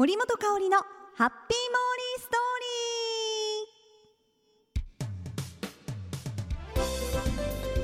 [0.00, 2.60] 森本香里のハッピーモーリーストー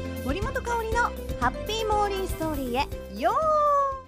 [0.00, 0.24] リー。
[0.24, 2.86] 森本香里のハッピーモーリーストーリー
[3.18, 3.20] へ。
[3.20, 3.32] よ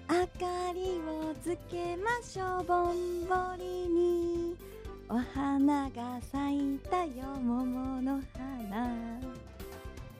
[0.07, 0.21] ー。
[0.21, 2.63] 明かりをつけましょう。
[2.63, 4.57] ぼんぼりに。
[5.07, 8.87] お花が咲いたよ桃の花。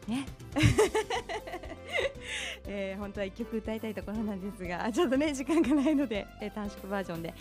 [0.07, 0.27] ね。
[2.67, 7.29] えー、本当は一曲歌いたいところなんですが ちょっとね時間がないので、えー、短縮バージョンで。
[7.29, 7.35] ね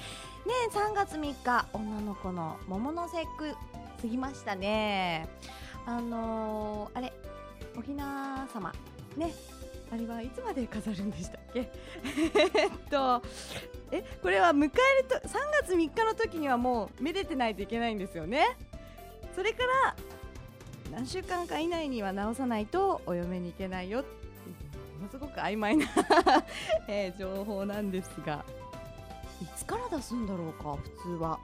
[0.70, 3.52] 3月3日女の子の桃の節句
[4.00, 5.28] 過ぎましたね。
[5.86, 7.12] あのー、あれ
[7.76, 8.72] おひな様。
[9.16, 9.32] ね
[9.90, 11.60] あれはいつまで飾るんでしたっけ？
[12.58, 13.22] えっと
[13.90, 15.32] えこれは迎えると3
[15.62, 18.56] 月3日の時にはもうめでてないといけないんですよね。
[19.34, 19.96] それから
[20.90, 24.04] 何週間か以内には直さないとお嫁に行けないよ
[24.98, 25.86] ものすごく曖昧な
[26.88, 28.44] えー、情報なんですが
[29.40, 31.38] いつから出すんだろうか普通は。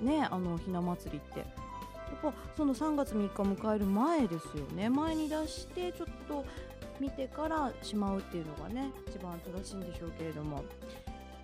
[0.00, 1.40] ねあのひな祭りって。
[1.40, 4.90] やっぱその3月3日迎える前ですよね。
[4.90, 6.44] 前に出してちょっと
[7.00, 10.64] 見てからしまうっていうのがね一番正しいんでしょうけれども。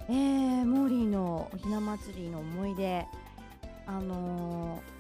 [0.09, 3.07] えー、モーリーのひな祭りの思い出。
[3.87, 4.99] あのー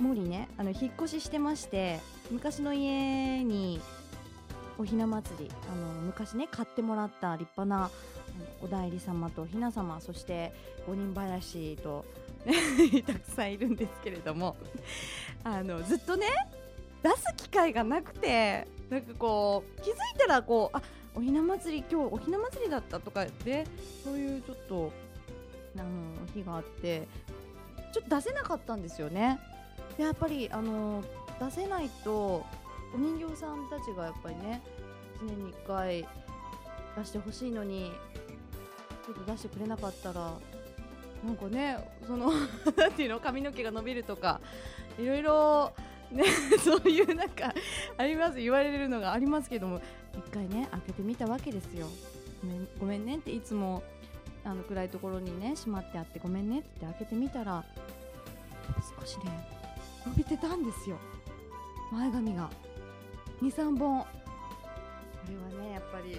[0.00, 3.82] モーリーねあの引っ越ししてまして昔の家に
[4.80, 7.90] おひな祭りあの昔ね買ってもらった立派な
[8.62, 10.54] お代理様とひな様そして
[10.86, 12.06] 五人林と
[13.06, 14.56] たくさんいるんですけれども
[15.44, 16.28] あのずっとね
[17.02, 20.80] 出す機会がなくてなんかこう気づいたらこうあ
[21.14, 23.66] おひな祭り今日おひな祭りだったとかで
[24.02, 24.92] そういうちょっと
[25.76, 25.86] あの
[26.32, 27.06] 日があって
[27.92, 29.38] ちょっと出せなかったんですよね。
[29.98, 31.04] やっぱりあの
[31.38, 32.46] 出せないと
[32.94, 34.62] お人形さんたちがやっぱりね
[35.22, 36.06] 1年に1回
[36.96, 37.92] 出してほしいのに
[39.06, 40.32] ちょっと出してくれなかったら
[41.24, 42.32] なんかねその
[42.76, 44.40] なんていうの髪の毛が伸びるとか
[44.98, 45.72] いろいろ
[46.10, 46.24] ね
[46.64, 47.54] そういうなんか
[47.96, 49.80] あります言われるのがありますけども
[50.14, 51.86] 一回ね開けてみたわけですよ。
[52.42, 53.82] ごめんごめんねっていつも
[54.44, 57.62] あの暗いところにねしまってあってごめんねって開けてみたら
[58.98, 59.46] 少しね
[60.06, 60.96] 伸びてたんですよ。
[61.92, 62.50] 前髪が。
[63.42, 64.00] 23本。
[64.00, 64.06] こ
[65.28, 66.12] れはねやっぱり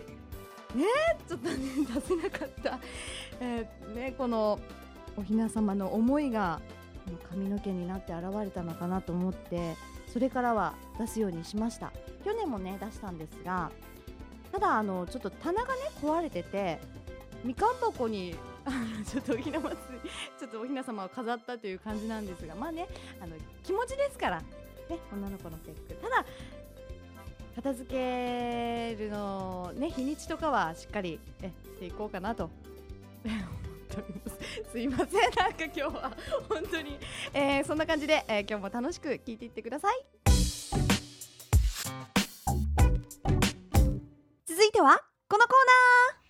[0.80, 0.88] ね
[1.28, 1.58] ちょっとね
[1.94, 2.80] 出せなかった、
[3.40, 4.59] えー、ねこの
[5.18, 6.62] おひな様の思いが
[7.30, 9.76] 髪の毛になって現れたのかなと思って
[10.08, 11.92] それからは出すようにしました。
[12.24, 13.72] 去年もね出したんですが
[14.52, 16.80] ただあのちょっと棚がね壊れてて
[17.44, 18.36] みかん箱に
[19.08, 22.88] ちょっとおひな祭り ちょっとおひな様を飾ったという感じなんですがまあね
[23.20, 25.94] あの気持ちですからね女の子の節句。
[25.96, 26.26] ただ
[27.56, 32.50] 片付けるのね日にちとかはしっかりえしていこうかなと。
[34.72, 35.07] すいません。
[35.35, 36.12] なんか今日は
[36.47, 36.97] 本当に、
[37.34, 40.06] えー、そんな感じで、えー、今日も楽しく聞いていってください。
[44.45, 44.97] 続いては
[45.28, 45.56] このコー
[46.16, 46.22] ナー。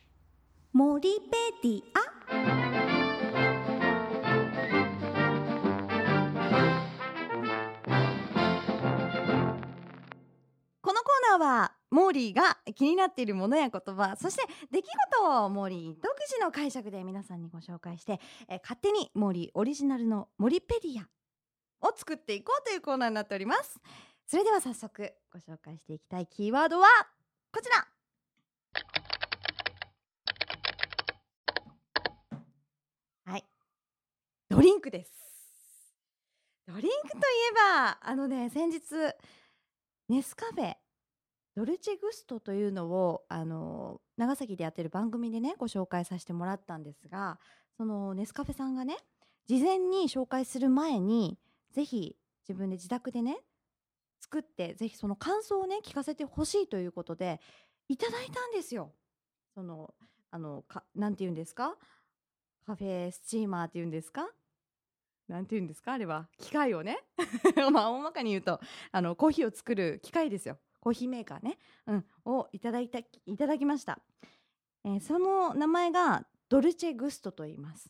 [0.74, 2.11] 森ペディア。
[11.42, 14.86] はモーリーが気になっているものや言葉そして出来
[15.20, 21.08] 事をモーリー独自の解釈で皆さんにご紹介して、えー、勝手にモーリーオリジナルのモリペディア
[21.88, 23.80] を作っていこうというコーナーになっております。
[24.28, 26.88] それでは早速ご紹介していきたいキーワードは
[27.52, 27.86] こちら。
[33.26, 33.44] はい。
[34.50, 35.12] ドリンクです。
[36.66, 37.20] ドリンクとい
[37.52, 38.82] えば、あのね、先日、
[40.08, 40.76] ネスカフェ、
[41.56, 47.40] ドルチェグストというのを、あの、長崎でやってる番組でね、ご紹介させてもらったんですが、
[47.78, 48.98] そのネスカフェさんがね、
[49.48, 51.38] 事前に紹介する前に、
[51.72, 52.16] ぜひ
[52.48, 53.40] 自分で自宅でね、
[54.20, 57.42] 作って、ぜひその感想をね、聞かせてほしいということで、
[57.90, 58.94] いただいたんですよ。
[59.54, 59.94] その、
[60.30, 61.76] あの、か、なんて言うんですか？
[62.66, 64.30] カフェスチーマーって言うんですか？
[65.28, 65.94] なんて言うんですか？
[65.94, 66.30] あれは。
[66.38, 67.00] 機械をね。
[67.74, 68.62] まあ、大まかに言うと、
[68.92, 70.58] あの、コーヒーを作る機械ですよ。
[70.82, 71.58] コーヒーメーカーね。
[71.88, 72.06] うん。
[72.26, 74.00] をいただいた、いただきました。
[74.84, 77.90] えー、その名前が、ドルチェグストと言います。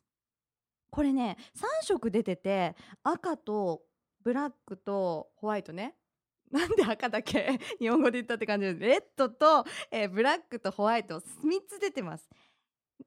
[0.92, 3.82] これね、3色出てて、赤と
[4.24, 5.96] ブラックとホワイトね。
[6.52, 7.58] なんで赤だけ？
[7.80, 8.88] 日本語で言ったって感じで。
[8.88, 11.24] レッドと、えー、ブラックとホワイト、3
[11.68, 12.30] つ出てます。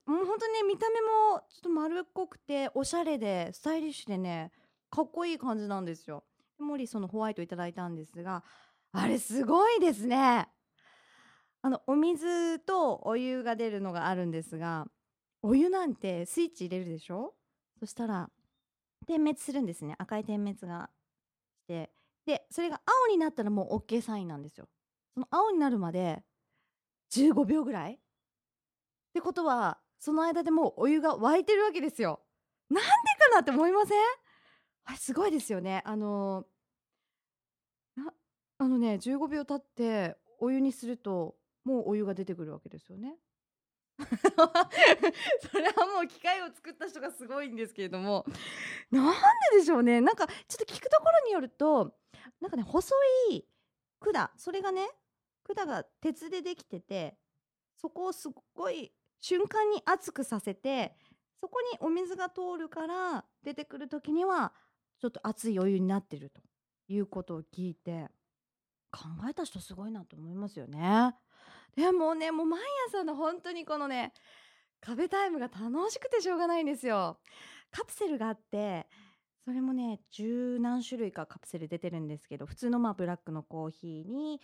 [0.06, 4.50] もうほんとね、見た目もちょっと丸っこくて、おしゃれで、スタイリッシュでね、
[4.90, 6.24] かっこいい感じなんですよ。
[6.58, 8.42] モリそのホワイトいただいたんですが、
[8.96, 10.48] あれすごいですね。
[11.62, 14.86] あの、お水とお湯が出るのがあるんですが、
[15.42, 17.34] お湯なんてスイッチ入れるでしょ？
[17.80, 18.30] そしたら
[19.06, 19.96] 点滅するんですね。
[19.98, 20.90] 赤い点滅が
[21.58, 21.90] して。
[22.24, 24.68] でそれが青になったらもう OK サインなんですよ。
[25.12, 26.22] その青になるまで
[27.12, 27.94] 15秒ぐらい？
[27.94, 27.98] っ
[29.12, 32.20] てことはその間でもうお湯が沸いてるわけですよ。
[32.70, 33.98] なんでかなって思いません？
[34.86, 35.82] あれすごいですよね。
[35.84, 36.46] あの
[38.58, 43.16] あのね15秒経ってお湯にするともうお湯が出てくるわけですよね。
[43.98, 48.26] それはもう機械を作った人がすごいんですけれども。
[48.90, 49.12] なん
[49.52, 50.00] ででしょうね。
[50.00, 51.96] なんかちょっと聞くところによると
[52.40, 52.94] なんかね細
[53.30, 53.46] い
[54.00, 54.88] 管それがね
[55.44, 57.16] 管が鉄でできてて
[57.76, 60.96] そこをすっごい瞬間に熱くさせて
[61.40, 64.52] そこにお水が通るから出てくる時には
[64.98, 66.42] ちょっと熱いお湯になってると
[66.88, 68.10] いうことを聞いて。
[68.94, 71.14] 考えた人すごいなと思いますよね。
[71.74, 74.12] でもねもう毎朝の本当にこのね
[74.80, 77.18] 壁タイムが楽しくてしょうがないんですよ。
[77.72, 78.86] カプセルがあって
[79.44, 84.40] それもね十何種類かカプセル出てるんですけど普通のまあブラックのコーヒーに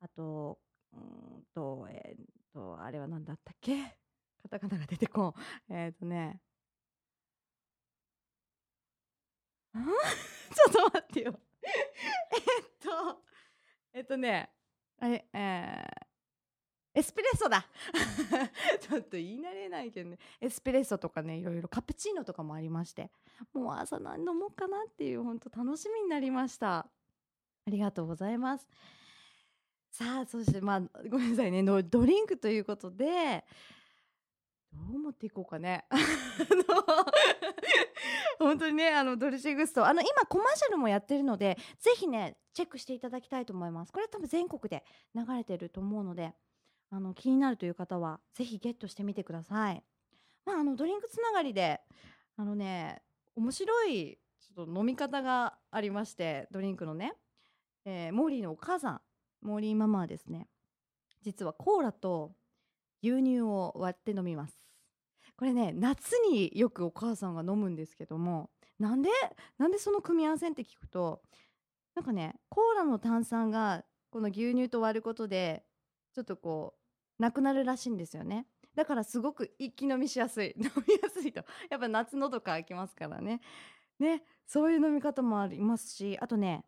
[0.00, 0.58] あと
[0.92, 3.96] うんとえー、っとあれは何だったっけ？
[4.42, 5.34] カタカナが出てこん。
[5.70, 6.40] えー、っとね。
[9.74, 9.84] ん
[10.54, 11.40] ちょっと待ってよ。
[11.64, 13.24] えっと
[13.94, 14.50] えっとね
[14.98, 16.14] あれえー
[16.96, 17.66] エスプレッソだ。
[18.78, 20.18] ちょっと言い慣れないけどね。
[20.40, 23.10] エスプレッソとかねいろいろカプチーノとかもありまして。
[23.52, 26.76] もう朝何飲もうかなっていう本当楽しみになりました。
[26.76, 26.90] あ
[27.66, 28.68] りがとうございます。
[29.90, 31.64] さあそしてまあごめんなさいね。
[31.64, 33.44] ドリンクということで
[34.72, 35.86] どう持っていこうかね。
[35.90, 37.06] あの
[38.54, 39.84] 本当にねあのドルチェグスト。
[39.84, 43.92] あの今コマーシャルもやってるのでぜひねチェックしていただきたいと思います。
[43.92, 46.32] これ多分全国で流れてると思うので
[46.90, 49.82] あの気になるという方はぜひゲットしてみてください。
[50.46, 51.80] まあ、あのドリンクつながりで
[52.36, 53.02] あのね
[53.34, 57.14] 面白いちょっと飲み方がありましてドリンクのね、
[57.84, 59.00] えー、モーリーのお母さん。
[59.42, 60.46] モーリーママはですね
[61.22, 62.32] 実はコーラと
[63.02, 64.56] 牛乳を割って飲みます。
[65.36, 69.10] これね夏によくお母さんが飲むんですけどもなんで
[69.58, 71.22] なんでその組み合わせって聞くと
[71.94, 75.64] なんかねコーラの炭酸がこの牛乳と割ることで
[76.14, 76.74] ちょっとこ
[77.18, 78.46] うなくなるらしいんですよね。
[78.74, 80.54] だからすごく一気飲みしやすい。
[80.58, 81.44] 飲みやすいと。
[81.70, 83.40] やっぱ夏のとか開きますからね。
[84.00, 86.64] ねそういう飲み方もありますしあとね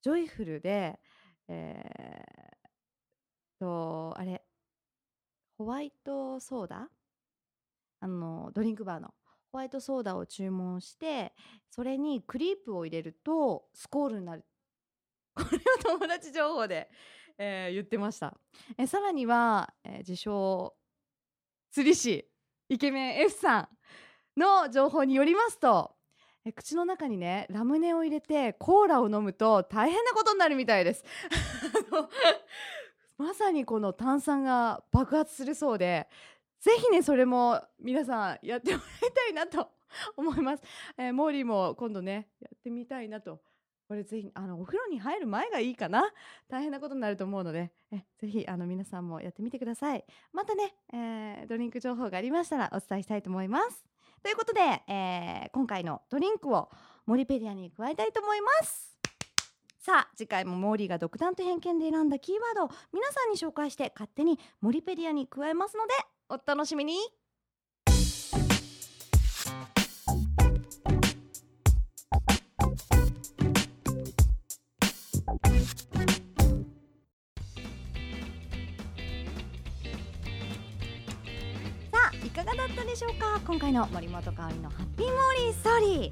[0.00, 0.98] ジョイフルで
[1.48, 4.42] えー、とあれ
[5.58, 6.88] ホワイトソーダ
[8.02, 9.14] あのドリンクバーの
[9.52, 11.32] ホワイトソーダを注文して
[11.70, 14.44] それにクリープを入れるとスコールになる
[15.34, 16.90] これは友達情報で
[17.38, 18.36] えー、言ってました。
[18.78, 20.74] えさらには、えー、自称
[21.70, 22.28] 釣り師
[22.68, 23.68] イケメン F さ
[24.36, 25.94] んの情報によりますと、
[26.44, 31.04] え口の中にねラムネを入れてコーラを飲むと大変なことになるみたいです
[33.16, 36.08] まさにこの炭酸が爆発するそうで
[36.62, 39.68] ぜひねそれも皆さんやってもらいたいなと
[40.16, 40.62] 思います、
[40.96, 43.40] えー、モーリーも今度ねやってみたいなと。
[43.88, 46.10] これぜひあのお風呂に入る前がいいかな。
[46.48, 50.04] 大変なことになると思うのでえぜひあの皆さんもやってみてください。
[50.32, 53.84] またね、えー、ドリンク情報がありましたらお伝えしたいと思います。
[54.22, 56.70] ということで、えー、今回のドリンクを
[57.04, 58.96] モリペディアに加えたいと思います。
[59.78, 65.92] さあ次回もモーリーが独断と偏見で選んだキーワードを皆さんに紹介して勝手にモリペディアに加えますので
[66.34, 66.94] お楽しみに。
[82.24, 83.38] いかがだったでしょうか？
[83.46, 86.10] 今回の森本香里のハッピーモーリーストーリ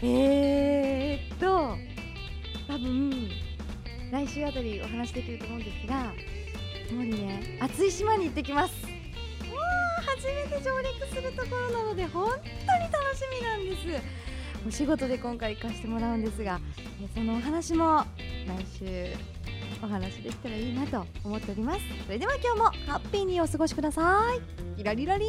[0.00, 0.04] ー。
[0.04, 1.76] えー、っと
[2.66, 3.30] 多分
[4.10, 6.12] 来週あたりお話できると思うんですが
[6.92, 8.91] モリね暑い島に行ってきます。
[10.22, 14.02] 初めて上陸するところなので本当に楽しみなんです。
[14.64, 16.60] お仕事で今回行かせてもらうんですが
[17.12, 18.04] そのお話も
[18.46, 19.06] 来週
[19.82, 21.80] お話できたらいいなと思っております。
[22.06, 24.76] それでは今日もハッピーにお過ごしください。
[24.76, 25.28] キラリラリン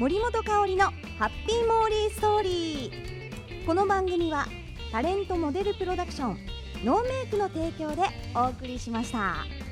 [0.00, 3.66] 森本香里のハッピーモーリーストーリー。
[3.66, 4.48] この番組は
[4.90, 6.53] タレントモデルプロダクション
[6.84, 8.02] ノーメイクの提供で
[8.34, 9.63] お送りしました。